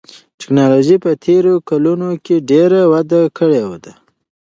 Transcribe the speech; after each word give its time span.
تکنالوژي 0.39 0.97
په 1.03 1.11
تېرو 1.25 1.53
کلونو 1.69 2.09
کې 2.25 2.35
ډېره 2.49 2.81
وده 2.91 3.21
کړې 3.37 3.61
ده. 3.83 3.93